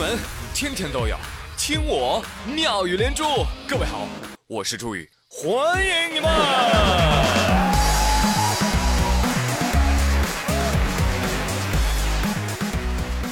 [0.00, 0.18] 门
[0.54, 1.14] 天天都有
[1.58, 3.22] 听我妙语连珠。
[3.68, 4.08] 各位好，
[4.46, 6.30] 我是朱宇，欢迎你们！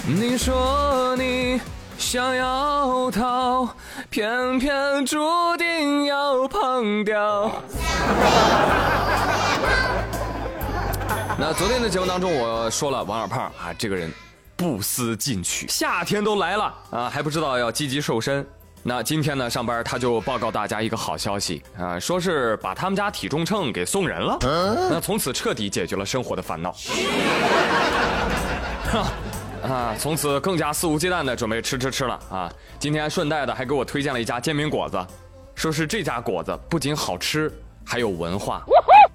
[0.06, 1.58] 你说你
[1.96, 3.70] 想要逃，
[4.10, 5.16] 偏偏注
[5.56, 7.50] 定要碰掉。
[11.38, 14.12] 那昨天的节目当中，我说了王二胖啊，这个人
[14.58, 18.44] 不思进取，夏天都来了啊，还不知道要积极瘦身。
[18.82, 24.36] 那今天呢，上班他就报告大家一个好消息啊，说是把他们家体重秤给送人了，
[24.90, 26.74] 那从此彻底解决了生活的烦恼。
[29.62, 32.52] 啊，从此更加肆无忌惮的准备吃吃吃了啊！
[32.80, 34.98] 今天顺带的还给我推荐了一家煎饼果子，
[35.54, 37.52] 说是这家果子不仅好吃，
[37.84, 38.64] 还有文化，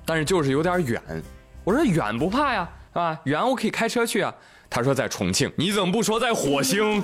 [0.05, 1.01] 但是就是有点远。
[1.65, 3.19] 我说远不怕呀，是吧？
[3.25, 4.33] 远我可以开车去啊。
[4.73, 6.99] 他说在重庆，你怎么不说在火星？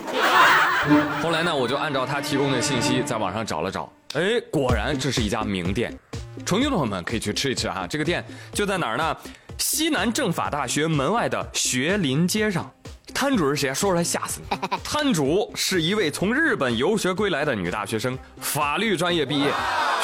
[1.21, 5.95] 后来呢，我就按照他提供的信息在网上找了找，哎，果然这是一家名店，
[6.43, 7.85] 重庆的朋友们可以去吃一吃哈。
[7.87, 9.15] 这个店就在哪儿呢？
[9.59, 12.67] 西南政法大学门外的学林街上。
[13.13, 13.71] 摊主是谁？
[13.71, 14.57] 说出来吓死你！
[14.83, 19.51] 摊主是一位从日本游学归来的女大学生，法律专业毕业，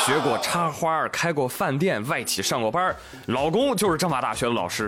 [0.05, 2.95] 学过插花，开过饭店，外企上过班。
[3.25, 4.87] 老公就是政法大学的老师，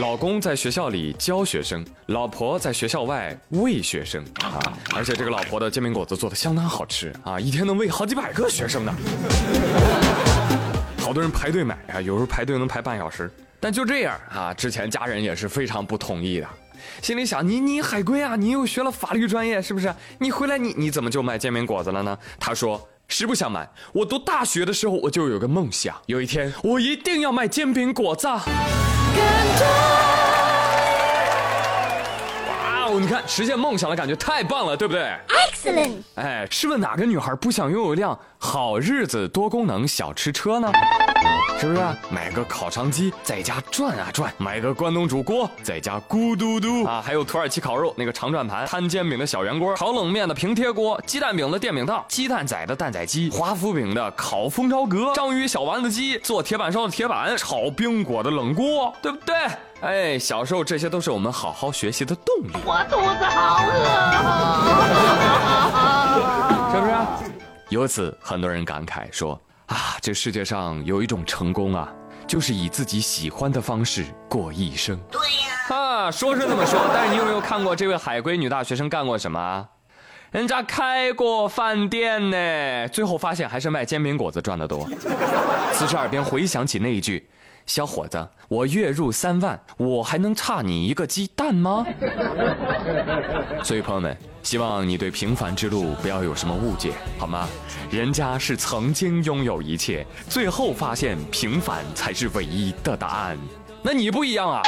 [0.00, 4.62] 老公在学校里教学生，老婆在学校外喂学生啊！
[4.94, 8.94] 而且这个老婆的煎饼果子做的相当好吃啊，一天能喂好几百个学生呢。
[11.02, 13.28] 好多人排队买啊，有时候排队能排半小时。
[13.58, 16.46] 但就这样啊，之前家人也是非常不同意的。
[17.02, 19.92] 心里想你你海归啊，你又学了法律专业，是不是？
[20.20, 22.16] 你回来你你怎么就卖煎饼果子了呢？
[22.38, 28.26] 他说：实不相瞒，我读大学的时候我就有个梦想，有一天我一定要卖煎饼果子。
[28.26, 28.42] 哇
[32.86, 35.94] 哦，你看实现梦想的感觉太棒了，对不对？Excellent。
[36.16, 40.70] 哎，试问哪个女孩不想拥有一辆好日子多功能小吃车呢？
[41.58, 41.80] 是不是
[42.10, 59.34] 买个烤肠机在家转啊转，买个关东煮锅在家咕嘟嘟啊，还有土耳其烤肉那个长转盘，摊煎饼的小圆锅，烤冷面的平贴锅，鸡蛋饼的电饼铛，鸡蛋仔的蛋仔机，华夫饼的烤蜂巢格，章鱼小丸子机，做铁板烧的铁板，炒冰果的冷锅，对不对？
[59.80, 62.50] 哎，小时候这些都是我们好好学习的动力。
[62.66, 63.64] 我肚子好
[66.70, 66.92] 饿， 是不是？
[67.70, 69.40] 由此，很多人感慨说。
[69.66, 71.92] 啊，这世界上有一种成功啊，
[72.26, 74.98] 就是以自己喜欢的方式过一生。
[75.10, 79.68] 对呀，啊，说是这么说，但是你有没有看过这位海归女大学生干过什么？
[80.30, 84.88] 人家开过饭店呢，最后发现还是卖煎饼果子赚得多。
[85.72, 87.28] 此时耳边回想起那一句。
[87.66, 91.84] 小伙子，我月入三万，我还能差你一个鸡蛋吗？
[93.64, 97.48] 所以朋友们，希望你对平凡之路不要有什么误解，好吗？
[97.90, 103.36] 人家是曾经拥有一切，最后发现平凡才是唯一的答案。
[103.82, 104.62] 那你不一样啊，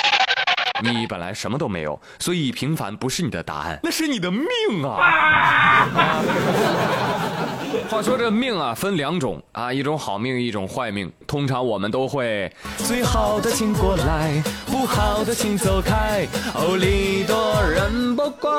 [0.82, 4.48] 你本来什么都没有，所以平凡不是你的答案，那是你的命
[4.84, 5.86] 啊。
[7.90, 11.10] 话说这命啊，分两种啊，一种好命，一种坏命。
[11.26, 16.26] 通常我们都会，最好的请过来，不好的请走开。
[16.54, 18.50] 哦，礼多人不怪，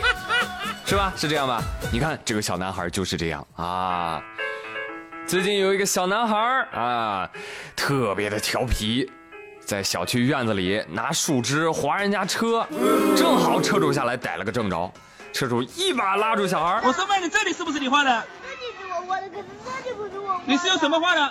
[0.84, 1.12] 是吧？
[1.16, 1.62] 是这样吧？
[1.92, 4.22] 你看这个小男孩就是这样啊。
[5.26, 6.36] 最近有一个小男孩
[6.72, 7.28] 啊，
[7.74, 9.10] 特别的调皮，
[9.64, 12.66] 在小区院子里拿树枝划人家车，
[13.16, 14.92] 正好车主下来逮了个正着。
[15.36, 18.24] 车主一把拉住小孩我是问你，这里是不是你画的？
[18.42, 20.44] 这里是我画的，可是这里不是我画的。
[20.46, 21.30] 你是用什么画的？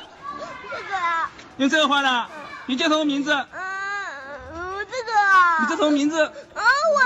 [0.70, 1.28] 这个啊。
[1.58, 2.26] 用这个画的？
[2.68, 3.34] 你叫什么名字？
[3.34, 5.58] 嗯，这个啊。
[5.62, 6.24] 你叫什么名字？
[6.24, 6.62] 啊，
[6.94, 7.02] 我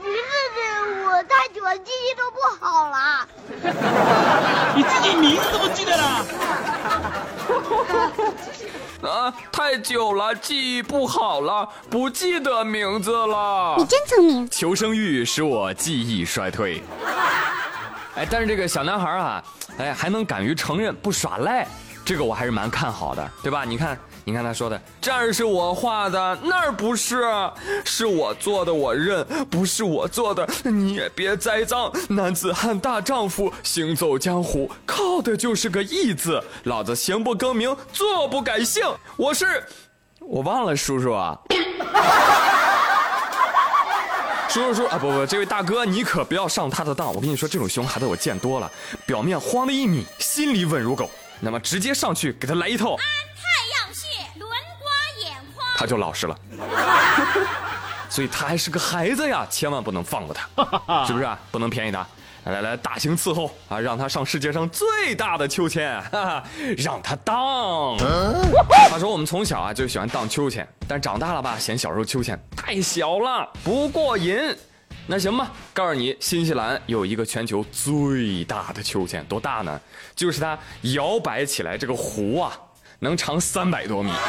[0.00, 0.10] 名
[0.54, 3.28] 字我太久了，记忆都不好了。
[4.74, 6.24] 你自己名字都不记得了？
[9.02, 13.74] 啊，太久了，记忆不好了，不记得名字了。
[13.76, 14.48] 你真聪明。
[14.48, 16.82] 求生欲使我记忆衰退。
[18.14, 19.42] 哎，但是这个小男孩啊，
[19.78, 21.66] 哎，还能敢于承认不耍赖，
[22.04, 23.64] 这个我还是蛮看好的，对吧？
[23.64, 23.98] 你看。
[24.24, 27.24] 你看他说的，这儿是我画的，那儿不是，
[27.84, 31.90] 是我做的，我认，不是我做的，你也别栽赃。
[32.08, 36.40] 男子汉大丈夫，行走江湖，靠的就是个义字。
[36.62, 39.66] 老子行不更名，坐不改姓，我是，
[40.20, 41.36] 我忘了叔叔啊。
[44.48, 47.12] 叔叔叔啊，不不，这位大哥，你可不要上他的当。
[47.12, 48.70] 我跟你说，这种熊孩子我见多了，
[49.04, 51.10] 表面慌的一米，心里稳如狗。
[51.44, 52.96] 那么直接上去给他来一套。
[55.76, 56.38] 他就老实了。
[58.08, 60.46] 所以他还是个孩子呀，千万不能放过他，
[61.04, 61.36] 是不是啊？
[61.50, 62.06] 不能便宜他。
[62.44, 66.44] 来来来，大刑伺候啊，让他上世界上最大的秋千，哈哈，
[66.78, 67.96] 让他荡。
[68.90, 74.56] 他说我们从小啊就喜欢荡秋千，但长大了吧，嫌小时候秋千太小了，不过瘾。
[75.06, 79.80] 那行吧，告诉你，新西兰有一个全球最大的秋千，多大呢？
[80.14, 80.56] 就是它
[80.94, 82.52] 摇摆起来这个弧啊，
[83.00, 84.12] 能长三百多米。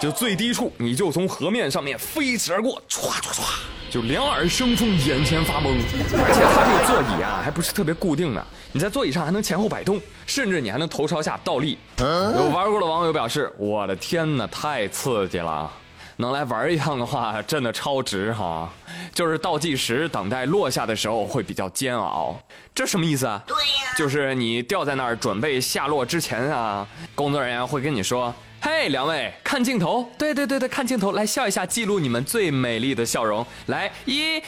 [0.00, 3.42] 就最低处，你就从河面上面飞驰而过，唰唰唰，
[3.90, 5.68] 就两耳生风，眼前发懵。
[6.12, 11.78] 而且它这个座椅啊，还不是特别固定的，你在座椅上还能前后摆动，甚至你还能头朝下倒立。
[11.98, 15.72] 有玩过的网友表示：“我的天哪，太刺激了！
[16.16, 18.70] 能来玩一趟的话，真的超值哈！
[19.12, 22.38] 就是倒计时等待落下的时候会比较煎熬。
[22.74, 23.42] 这什么意思啊？
[23.46, 33.46] 对呀，就是你吊在那儿准备下落之前啊，工作人员会跟你说。”嘿，两位，看镜头，对对对对，看镜头，来笑一下，记录你们最美丽的笑容。
[33.66, 34.42] 来，一。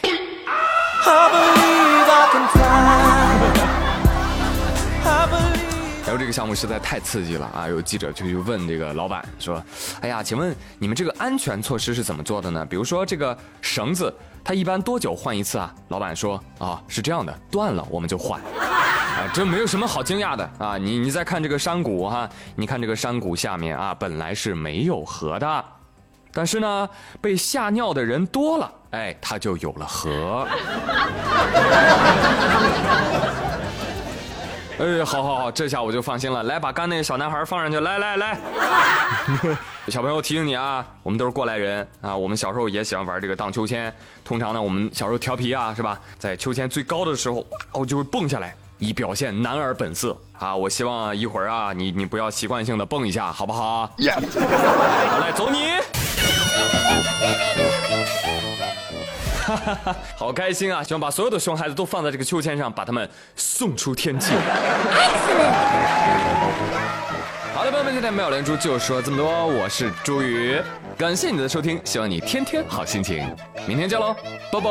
[6.17, 7.69] 这个项目实在太刺激了啊！
[7.69, 9.63] 有记者就去问这个老板说
[10.01, 12.65] ：“哎呀，请问你们这个安全措施是怎么做的呢？
[12.65, 14.15] 比如说这个绳子，
[14.45, 20.77] 它一般多久换一次啊？”老板说：“啊，是这样的，断了我们就换。”啊，这没有什么好惊讶的啊！
[20.77, 25.65] 你你再看这个山谷哈，你看这个山谷下面啊，本来是没有河的，
[26.33, 26.89] 但是呢，
[27.21, 30.47] 被吓尿的人多了，哎，它就有了河。
[34.79, 36.43] 哎，好好好，这下我就放心了。
[36.43, 37.81] 来，把刚那个小男孩放上去。
[37.81, 38.39] 来来来，
[39.89, 42.15] 小朋友提醒你啊，我们都是过来人啊。
[42.15, 43.93] 我们小时候也喜欢玩这个荡秋千。
[44.23, 45.99] 通常呢，我们小时候调皮啊，是吧？
[46.19, 50.55] 在秋千最高的时候，我就会蹦下来，以表现男儿本色啊。
[50.55, 53.91] 我希望一会儿啊，你你不要习惯性的蹦一下，好不好？
[53.99, 54.13] 耶！
[54.13, 55.66] 好来，走你。
[59.47, 60.83] 哈哈哈好开心啊！
[60.83, 64.33] 希望把所有的熊孩子都放在这个秋千上，把他们送出天际。
[67.55, 70.61] 好的，朋友们，今天妙连珠就说这么多，我是朱宇，
[70.99, 73.25] 感谢你的收听，希望你天天好心情，
[73.69, 74.17] 明天见喽，
[74.51, 74.67] 拜拜。